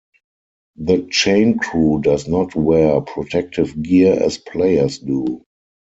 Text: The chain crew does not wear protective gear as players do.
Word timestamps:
The 0.77 1.05
chain 1.11 1.59
crew 1.59 2.01
does 2.01 2.27
not 2.27 2.55
wear 2.55 3.01
protective 3.01 3.79
gear 3.83 4.17
as 4.19 4.39
players 4.39 4.97
do. 4.97 5.43